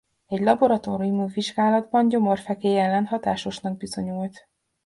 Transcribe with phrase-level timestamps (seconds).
[0.27, 4.47] Egy laboratóriumi vizsgálatban gyomorfekély ellen hatásosnak bizonyult.